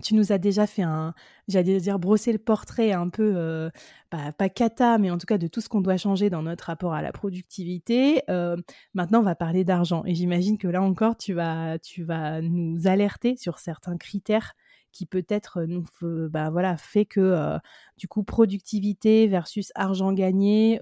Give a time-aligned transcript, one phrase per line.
[0.00, 1.12] tu nous as déjà fait un,
[1.48, 3.70] j'allais dire brosser le portrait un peu, euh,
[4.10, 6.94] pas cata, mais en tout cas de tout ce qu'on doit changer dans notre rapport
[6.94, 8.22] à la productivité.
[8.30, 8.56] Euh,
[8.94, 10.02] maintenant, on va parler d'argent.
[10.06, 14.54] Et j'imagine que là encore, tu vas, tu vas nous alerter sur certains critères
[14.92, 15.84] qui peut-être nous
[16.30, 17.58] bah, voilà, fait que euh,
[17.96, 20.80] du coup productivité versus argent gagné,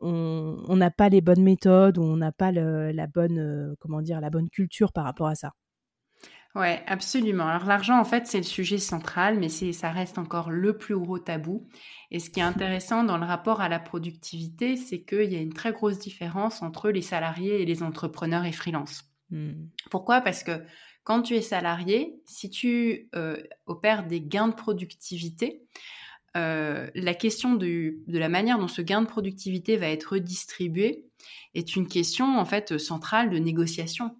[0.00, 4.48] on n'a pas les bonnes méthodes on n'a pas la bonne comment dire la bonne
[4.48, 5.52] culture par rapport à ça.
[6.54, 7.46] Ouais, absolument.
[7.46, 10.96] Alors l'argent, en fait, c'est le sujet central, mais c'est, ça reste encore le plus
[10.96, 11.68] gros tabou.
[12.10, 15.40] Et ce qui est intéressant dans le rapport à la productivité, c'est qu'il y a
[15.40, 19.04] une très grosse différence entre les salariés et les entrepreneurs et freelance.
[19.30, 19.66] Hmm.
[19.90, 20.20] Pourquoi?
[20.20, 20.62] Parce que
[21.04, 25.62] quand tu es salarié, si tu euh, opères des gains de productivité,
[26.36, 31.04] euh, la question de la manière dont ce gain de productivité va être redistribué
[31.54, 34.16] est une question en fait centrale de négociation.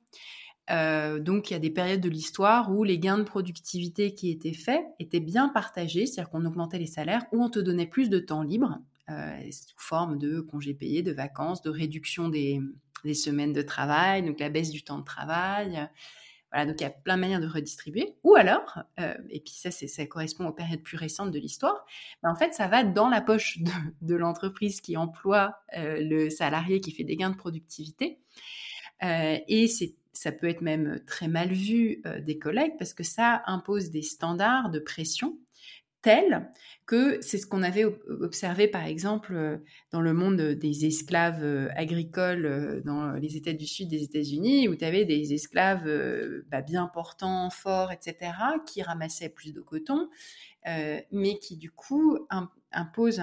[0.70, 4.30] Euh, donc, il y a des périodes de l'histoire où les gains de productivité qui
[4.30, 8.10] étaient faits étaient bien partagés, c'est-à-dire qu'on augmentait les salaires ou on te donnait plus
[8.10, 8.78] de temps libre
[9.10, 12.60] euh, sous forme de congés payés, de vacances, de réduction des,
[13.14, 15.88] semaines de travail, donc la baisse du temps de travail.
[16.50, 18.16] Voilà, donc il y a plein de manières de redistribuer.
[18.24, 21.86] Ou alors, euh, et puis ça, ça correspond aux périodes plus récentes de l'histoire,
[22.22, 23.58] en fait, ça va dans la poche
[24.02, 28.18] de l'entreprise qui emploie le salarié qui fait des gains de productivité.
[29.00, 33.42] et c'est ça peut être même très mal vu euh, des collègues parce que ça
[33.46, 35.38] impose des standards de pression
[36.02, 36.50] tels
[36.86, 39.58] que c'est ce qu'on avait observé par exemple euh,
[39.92, 44.74] dans le monde des esclaves euh, agricoles dans les États du Sud des États-Unis où
[44.74, 45.88] tu avais des esclaves
[46.48, 48.32] bah, bien portants, forts, etc.,
[48.66, 50.08] qui ramassaient plus de coton,
[50.66, 52.18] mais qui du coup
[52.72, 53.20] imposent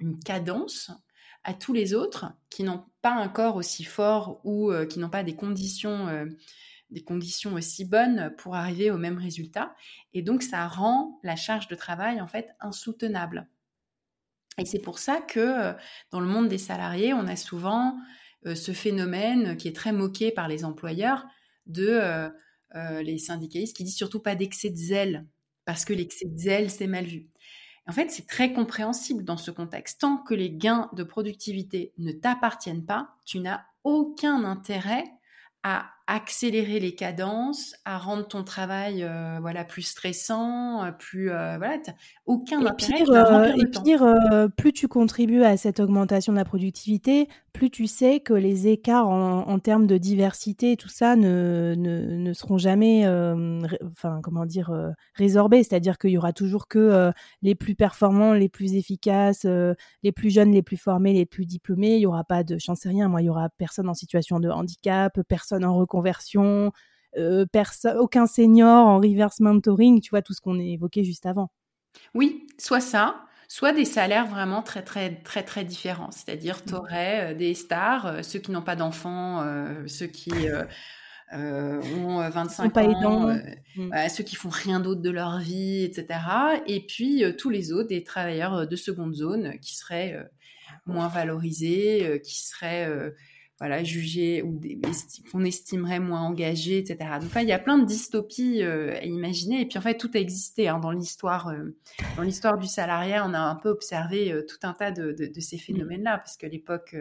[0.00, 0.92] une cadence
[1.44, 5.10] à tous les autres qui n'ont pas un corps aussi fort ou euh, qui n'ont
[5.10, 6.26] pas des conditions, euh,
[6.90, 9.74] des conditions aussi bonnes pour arriver au même résultat.
[10.14, 13.48] Et donc, ça rend la charge de travail, en fait, insoutenable.
[14.58, 15.72] Et c'est pour ça que euh,
[16.10, 17.98] dans le monde des salariés, on a souvent
[18.44, 21.24] ce phénomène qui est très moqué par les employeurs
[21.66, 22.28] de
[22.74, 25.28] les syndicalistes qui disent surtout pas d'excès de zèle,
[25.64, 27.31] parce que l'excès de zèle, c'est mal vu.
[27.88, 30.00] En fait, c'est très compréhensible dans ce contexte.
[30.00, 35.04] Tant que les gains de productivité ne t'appartiennent pas, tu n'as aucun intérêt
[35.64, 41.56] à accélérer les cadences, à rendre ton travail euh, voilà plus stressant, euh, plus euh,
[41.56, 41.76] voilà,
[42.26, 43.04] aucun et intérêt.
[43.04, 48.20] Pire, et pire, plus tu contribues à cette augmentation de la productivité, plus tu sais
[48.20, 53.06] que les écarts en, termes de diversité et tout ça ne, ne, seront jamais,
[53.90, 54.72] enfin comment dire,
[55.14, 55.62] résorbés.
[55.62, 59.46] C'est-à-dire qu'il y aura toujours que les plus performants, les plus efficaces,
[60.02, 61.96] les plus jeunes, les plus formés, les plus diplômés.
[61.96, 64.40] Il y aura pas de, j'en sais rien, moi, il y aura personne en situation
[64.40, 66.72] de handicap, personne en conversion,
[67.18, 67.44] euh,
[67.98, 71.50] aucun senior en reverse mentoring, tu vois, tout ce qu'on a évoqué juste avant.
[72.14, 76.10] Oui, soit ça, soit des salaires vraiment très très très très différents.
[76.10, 76.68] C'est-à-dire, mmh.
[76.70, 79.44] tu aurais des stars, ceux qui n'ont pas d'enfants,
[79.86, 80.32] ceux qui
[81.34, 83.36] ont 25 ans,
[83.76, 84.08] mmh.
[84.08, 86.18] ceux qui font rien d'autre de leur vie, etc.
[86.66, 90.30] Et puis tous les autres, des travailleurs de seconde zone qui seraient
[90.86, 93.12] moins valorisés, qui seraient
[93.62, 94.60] voilà, jugés ou
[95.30, 97.10] qu'on estimerait moins engagés, etc.
[97.20, 99.60] Donc, il y a plein de dystopies euh, à imaginer.
[99.60, 101.46] Et puis, en fait, tout a existé hein, dans l'histoire.
[101.46, 101.76] Euh,
[102.16, 105.54] dans l'histoire du salariat, on a un peu observé euh, tout un tas de, ces
[105.54, 105.60] mmh.
[105.60, 106.96] phénomènes-là, parce que l'époque,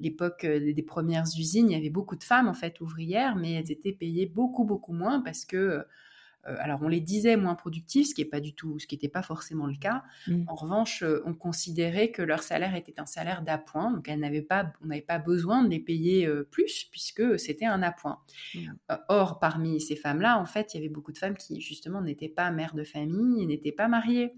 [0.00, 3.70] l'époque des premières usines, il y avait beaucoup de femmes en fait ouvrières, mais elles
[3.70, 5.84] étaient payées beaucoup beaucoup moins parce que
[6.44, 9.08] alors on les disait moins productifs, ce qui n'est pas du tout, ce qui n'était
[9.08, 10.02] pas forcément le cas.
[10.26, 10.44] Mmh.
[10.46, 14.42] En revanche, euh, on considérait que leur salaire était un salaire d'appoint, donc elles n'avaient
[14.42, 18.20] pas, on n'avait pas besoin de les payer euh, plus puisque c'était un appoint.
[18.54, 18.60] Mmh.
[19.08, 22.28] or, parmi ces femmes-là, en fait, il y avait beaucoup de femmes qui justement n'étaient
[22.28, 24.34] pas mères de famille, n'étaient pas mariées.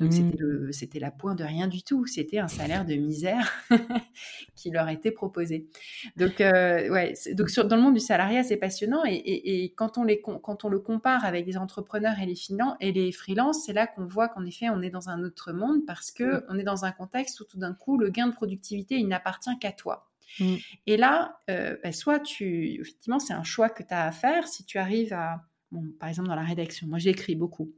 [0.00, 0.72] Donc mmh.
[0.72, 2.06] c'était la pointe de rien du tout.
[2.06, 3.52] C'était un salaire de misère
[4.56, 5.68] qui leur était proposé.
[6.16, 9.02] Donc euh, ouais, donc dans le monde du salariat, c'est passionnant.
[9.06, 12.92] Et, quand on les quand on le compare avec les entrepreneurs et les finance et
[12.92, 16.10] les freelances, c'est là qu'on voit qu'en effet on est dans un autre monde parce
[16.10, 19.06] que on est dans un contexte où tout d'un coup le gain de productivité il
[19.06, 20.08] n'appartient qu'à toi.
[20.38, 20.54] Mmh.
[20.86, 24.46] Et là, euh, bah, soit tu, effectivement, c'est un choix que tu as à faire.
[24.46, 27.72] Si tu arrives à, bon, par exemple, dans la rédaction, moi j'écris beaucoup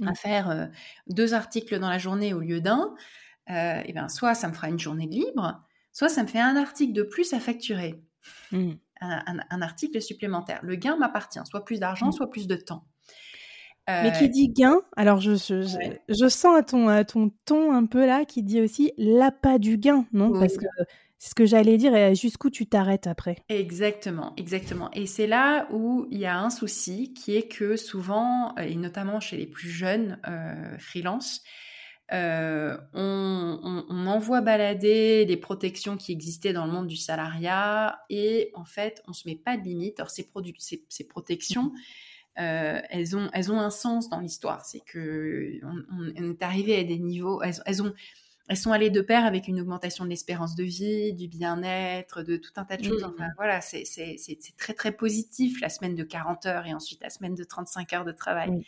[0.00, 0.14] à mmh.
[0.16, 0.70] faire
[1.08, 2.94] deux articles dans la journée au lieu d'un,
[3.48, 5.62] et ben soit ça me fera une journée libre,
[5.92, 8.02] soit ça me fait un article de plus à facturer,
[8.52, 8.72] mmh.
[9.00, 10.60] un, article supplémentaire.
[10.62, 12.12] Le gain m'appartient, soit plus d'argent, mmh.
[12.12, 12.86] soit plus de temps.
[13.88, 18.06] Mais qui dit gain, alors je, je, sens à ton, à ton ton un peu
[18.06, 20.32] là, qui dit aussi l'appât du gain, non?
[20.32, 20.66] Parce que
[21.18, 23.36] c'est ce que j'allais dire, et jusqu'où tu t'arrêtes après?
[23.48, 24.90] Exactement, exactement.
[24.92, 29.20] Et c'est là où il y a un souci qui est que souvent, et notamment
[29.20, 31.42] chez les plus jeunes euh, freelance,
[32.12, 38.64] euh, on, envoie balader les protections qui existaient dans le monde du salariat et en
[38.64, 40.00] fait, on se met pas de limite.
[40.00, 40.28] Alors, ces,
[40.88, 41.72] ces, protections,
[42.38, 44.64] euh, elles, ont, elles ont un sens dans l'histoire.
[44.64, 47.92] C'est que on, est arrivé à des niveaux, elles ont
[48.48, 52.36] elles sont allées de pair avec une augmentation de l'espérance de vie, du bien-être, de
[52.36, 53.04] tout un tas de choses.
[53.04, 53.84] Enfin, voilà, c'est
[54.58, 58.04] très, très positif, la semaine de 40 heures et ensuite la semaine de 35 heures
[58.04, 58.64] de travail.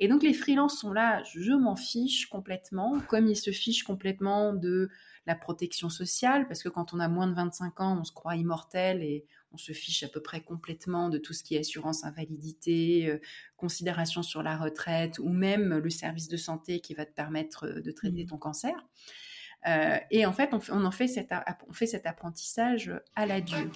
[0.00, 4.52] Et donc, les freelances sont là, je m'en fiche complètement, comme ils se fichent complètement
[4.52, 4.88] de
[5.28, 8.34] la protection sociale, parce que quand on a moins de 25 ans, on se croit
[8.34, 12.02] immortel et on se fiche à peu près complètement de tout ce qui est assurance
[12.04, 13.20] invalidité, euh,
[13.58, 17.80] considération sur la retraite ou même le service de santé qui va te permettre euh,
[17.82, 18.28] de traiter mmh.
[18.28, 18.74] ton cancer.
[19.66, 21.32] Euh, et en fait, on, en fait cet,
[21.68, 23.70] on fait cet apprentissage à la dure.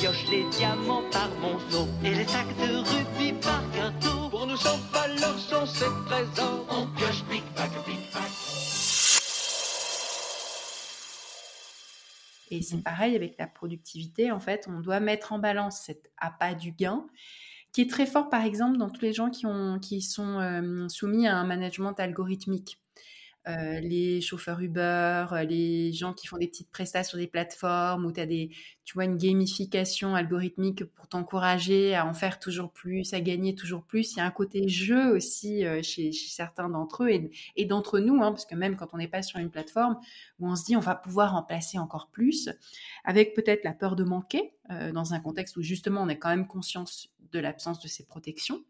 [0.00, 4.30] Pioche les diamants par monceau et les sacs de rubis par gâteau.
[4.30, 6.66] Pour nous sans valeur sont ces trésors.
[6.70, 8.30] On pioche pic pac pic pac.
[12.50, 14.32] Et c'est pareil avec la productivité.
[14.32, 17.06] En fait, on doit mettre en balance cet appât du gain
[17.72, 20.88] qui est très fort, par exemple, dans tous les gens qui, ont, qui sont euh,
[20.88, 22.80] soumis à un management algorithmique.
[23.48, 28.04] Euh, les chauffeurs Uber, euh, les gens qui font des petites prestats sur des plateformes
[28.04, 28.50] où tu as des,
[28.84, 33.82] tu vois, une gamification algorithmique pour t'encourager à en faire toujours plus, à gagner toujours
[33.82, 34.12] plus.
[34.12, 38.22] Il y a un côté jeu aussi euh, chez, certains d'entre eux et, d'entre nous,
[38.22, 39.98] hein, parce que même quand on n'est pas sur une plateforme
[40.38, 42.50] où on se dit on va pouvoir en placer encore plus,
[43.04, 44.52] avec peut-être la peur de manquer
[44.92, 48.62] dans un contexte où justement on a quand même conscience de l'absence de ces protections,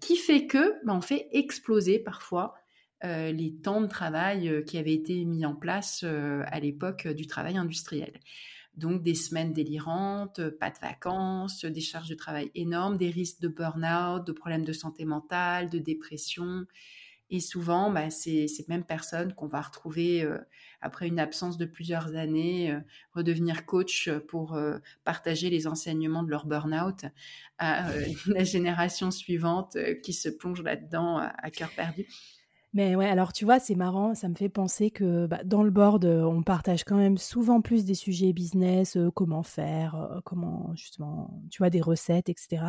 [0.00, 2.54] qui fait que ben, on fait exploser parfois
[3.04, 7.06] euh, les temps de travail euh, qui avaient été mis en place euh, à l'époque
[7.06, 8.18] du travail industriel.
[8.78, 13.48] Donc des semaines délirantes, pas de vacances, des charges de travail énormes, des risques de
[13.48, 16.64] burn-out, de problèmes de santé mentale, de dépression.
[17.30, 20.28] Et souvent, bah, c'est ces mêmes personnes qu'on va retrouver
[20.80, 22.76] après une absence de plusieurs années,
[23.12, 24.58] redevenir coach pour
[25.04, 27.04] partager les enseignements de leur burn-out
[27.58, 27.86] à
[28.26, 32.06] la génération suivante qui se plonge là-dedans à cœur perdu.
[32.74, 35.70] Mais ouais, alors tu vois, c'est marrant, ça me fait penser que bah, dans le
[35.70, 40.20] board, euh, on partage quand même souvent plus des sujets business, euh, comment faire, euh,
[40.24, 42.64] comment justement, tu vois, des recettes, etc.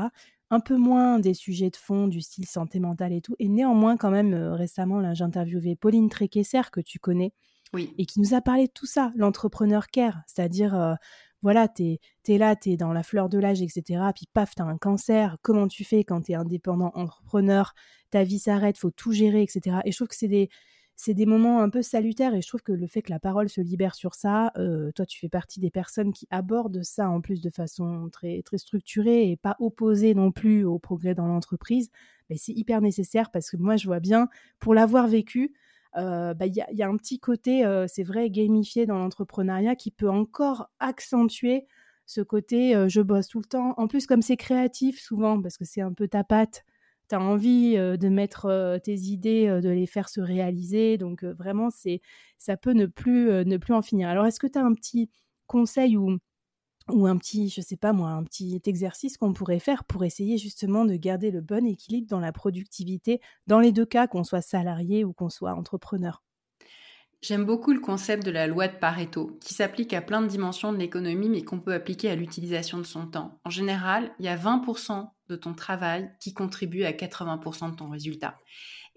[0.51, 3.35] Un peu moins des sujets de fond du style santé mentale et tout.
[3.39, 7.33] Et néanmoins, quand même, récemment, là, j'ai interviewé Pauline Tréquesser, que tu connais,
[7.73, 7.91] oui.
[7.97, 10.97] et qui nous a parlé de tout ça, l'entrepreneur care, c'est-à-dire
[11.41, 14.03] voilà, tu es, là, tu es dans la fleur de l'âge, etc.
[14.15, 15.37] Puis paf, tu as un cancer.
[15.43, 17.75] Comment tu fais quand tu es indépendant, entrepreneur
[18.15, 19.81] Ta vie s'arrête, faut tout gérer, etc.
[19.83, 20.47] Et je trouve que c'est des,
[20.95, 23.49] c'est des moments un peu salutaires et je trouve que le fait que la parole
[23.49, 27.19] se libère sur ça, euh, toi tu fais partie des personnes qui abordent ça en
[27.19, 31.89] plus de façon très, très structurée et pas opposée non plus au progrès dans l'entreprise,
[32.29, 34.29] mais c'est hyper nécessaire parce que moi je vois bien,
[34.59, 35.53] pour l'avoir vécu,
[35.97, 39.91] euh, bah, il y, a un petit côté, euh, c'est vrai, gamifié dans l'entrepreneuriat qui
[39.91, 41.65] peut encore accentuer
[42.05, 43.73] ce côté je bosse tout le temps.
[43.75, 46.63] En plus, comme c'est créatif souvent, parce que c'est un peu ta patte,
[47.09, 50.97] tu as envie de mettre tes idées, de les faire se réaliser.
[50.97, 52.01] Donc vraiment, c'est
[52.37, 54.09] ça peut ne plus, ne plus en finir.
[54.09, 55.09] Alors, est-ce que tu as un petit
[55.47, 56.17] conseil ou
[56.91, 60.37] ou un petit, je sais pas moi, un petit exercice qu'on pourrait faire pour essayer
[60.39, 64.41] justement de garder le bon équilibre dans la productivité, dans les deux cas, qu'on soit
[64.41, 66.24] salarié ou qu'on soit entrepreneur?
[67.21, 70.71] J'aime beaucoup le concept de la loi de Pareto, qui s'applique à plein de dimensions
[70.71, 73.39] de l'économie, mais qu'on peut appliquer à l'utilisation de son temps.
[73.45, 77.89] En général, il y a 20% de ton travail qui contribue à 80% de ton
[77.89, 78.37] résultat.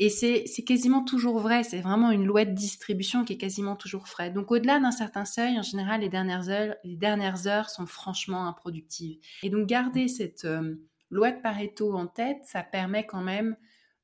[0.01, 4.05] Et c'est quasiment toujours vrai, c'est vraiment une loi de distribution qui est quasiment toujours
[4.05, 4.31] vraie.
[4.31, 8.47] Donc au-delà d'un certain seuil, en général, les dernières heures, les dernières heures sont franchement
[8.47, 9.19] improductives.
[9.43, 10.77] Et donc garder cette euh,
[11.11, 13.57] loi de Pareto en tête, ça permet quand même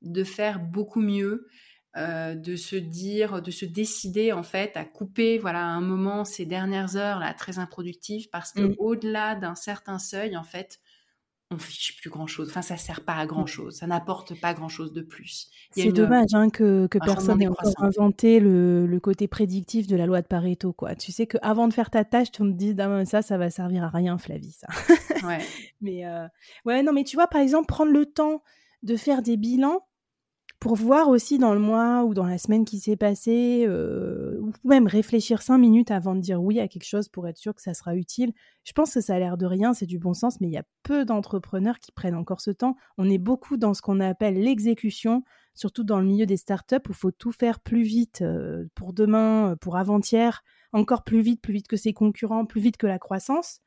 [0.03, 1.47] de faire beaucoup mieux,
[1.97, 6.25] euh, de se dire, de se décider en fait à couper, voilà, à un moment
[6.25, 8.75] ces dernières heures là très improductives parce que mmh.
[8.79, 10.81] au-delà d'un certain seuil, en fait,
[11.51, 12.49] on fiche plus grand chose.
[12.51, 13.77] Enfin, ça sert pas à grand chose.
[13.77, 15.51] Ça n'apporte pas grand chose de plus.
[15.71, 20.27] C'est dommage hein, que, personne n'ait encore inventé le, côté prédictif de la loi de
[20.27, 20.73] Pareto.
[20.73, 20.95] Quoi.
[20.95, 23.85] Tu sais qu'avant de faire ta tâche, tu me dis ah, ça, ça va servir
[23.85, 24.53] à rien, Flavie.
[24.53, 24.67] Ça.
[25.27, 25.39] Ouais.
[25.81, 26.27] mais euh,
[26.65, 28.43] ouais, non, mais tu vois, par exemple, prendre le temps
[28.83, 29.87] de faire des bilans
[30.65, 34.51] pour voir aussi dans le mois ou dans la semaine qui s'est passée, euh, ou
[34.67, 37.61] même réfléchir cinq minutes avant de dire oui à quelque chose pour être sûr que
[37.61, 38.33] ça sera utile.
[38.65, 40.57] Je pense que ça a l'air de rien, c'est du bon sens, mais il y
[40.57, 42.77] a peu d'entrepreneurs qui prennent encore ce temps.
[42.97, 46.93] On est beaucoup dans ce qu'on appelle l'exécution, surtout dans le milieu des startups où
[46.93, 50.43] il faut tout faire plus vite euh, pour demain, euh, pour avant-hier,
[50.73, 53.61] encore plus vite, plus vite que ses concurrents, plus vite que la croissance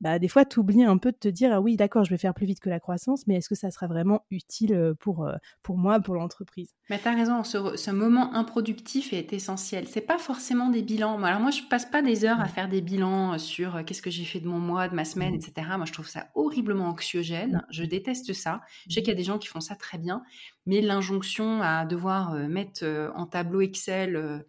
[0.00, 2.18] bah, des fois, tu oublies un peu de te dire ah oui, d'accord, je vais
[2.18, 5.28] faire plus vite que la croissance, mais est-ce que ça sera vraiment utile pour,
[5.62, 6.74] pour moi, pour l'entreprise?
[6.90, 9.86] Mais tu as raison, ce, moment improductif est essentiel.
[9.88, 11.22] C'est pas forcément des bilans.
[11.22, 12.48] Alors, moi, je passe pas des heures à mmh.
[12.48, 15.36] faire des bilans sur qu'est-ce que j'ai fait de mon mois, de ma semaine, mmh.
[15.36, 15.66] etc.
[15.76, 17.56] Moi, je trouve ça horriblement anxiogène.
[17.56, 17.66] Mmh.
[17.70, 18.60] Je déteste ça.
[18.88, 20.22] Je sais qu'il y a des gens qui font ça très bien,
[20.66, 22.84] mais l'injonction à devoir mettre
[23.14, 24.44] en tableau Excel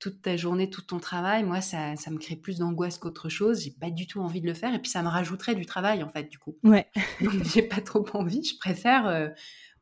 [0.00, 3.62] toute ta journée, tout ton travail, moi, ça, ça me crée plus d'angoisse qu'autre chose.
[3.62, 4.74] J'ai pas du tout envie de le faire.
[4.74, 6.56] Et puis, ça me rajouterait du travail, en fait, du coup.
[6.64, 6.88] Ouais.
[7.20, 8.42] Donc, j'ai pas trop envie.
[8.42, 9.28] Je préfère euh,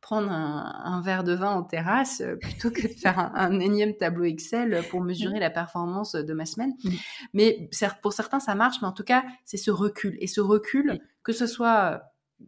[0.00, 4.24] prendre un, verre de vin en terrasse euh, plutôt que de faire un, énième tableau
[4.24, 6.74] Excel pour mesurer la performance de ma semaine.
[6.82, 6.90] Mm.
[7.32, 7.70] Mais
[8.02, 8.78] pour certains, ça marche.
[8.82, 10.18] Mais en tout cas, c'est ce recul.
[10.20, 12.02] Et ce recul, que ce soit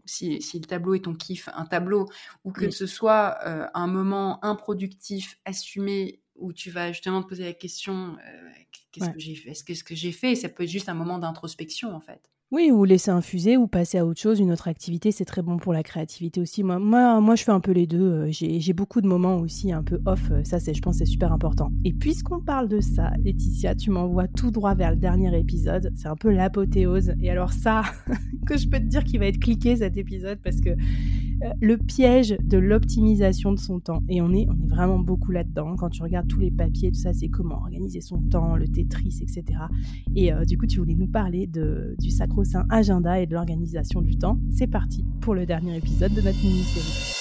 [0.05, 2.09] si, si, le tableau est ton kiff, un tableau,
[2.45, 7.45] ou que ce soit euh, un moment improductif, assumé où tu vas justement te poser
[7.45, 8.49] la question euh,
[8.93, 11.95] qu'est-ce que j'ai fait Est-ce que j'ai fait Ça peut être juste un moment d'introspection
[11.95, 12.31] en fait.
[12.53, 15.59] Oui, ou laisser infuser ou passer à autre chose, une autre activité, c'est très bon
[15.59, 16.65] pour la créativité aussi.
[16.65, 18.01] Moi, moi, moi je fais un peu les deux.
[18.01, 20.33] Euh, j'ai beaucoup de moments aussi un peu off.
[20.33, 21.71] Euh, ça, c'est, je pense, c'est super important.
[21.85, 25.93] Et puisqu'on parle de ça, Laetitia, tu m'envoies tout droit vers le dernier épisode.
[25.95, 27.13] C'est un peu l'apothéose.
[27.21, 27.83] Et alors ça,
[28.49, 30.71] que je peux te dire qu'il va être cliqué cet épisode parce que
[31.61, 34.03] le piège de l'optimisation de son temps.
[34.09, 35.77] Et on est, on est vraiment beaucoup là-dedans.
[35.77, 39.21] Quand tu regardes tous les papiers, tout ça, c'est comment organiser son temps, le Tetris,
[39.23, 39.61] etc.
[40.15, 44.03] Et euh, du coup, tu voulais nous parler de, du sacro-saint agenda et de l'organisation
[44.03, 44.39] du temps.
[44.51, 47.20] C'est parti pour le dernier épisode de notre mini-série.